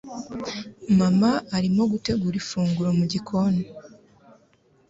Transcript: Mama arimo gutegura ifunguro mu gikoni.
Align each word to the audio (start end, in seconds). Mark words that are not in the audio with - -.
Mama 0.97 1.31
arimo 1.57 1.81
gutegura 1.91 2.35
ifunguro 2.41 2.89
mu 2.99 3.05
gikoni. 3.11 3.63